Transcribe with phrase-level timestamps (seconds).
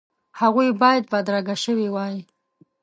[0.39, 2.17] هغوی باید بدرګه شوي وای.